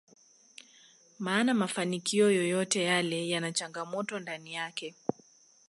[1.19, 4.95] maana mafanikio yoyote yale yana changamoto ndani yake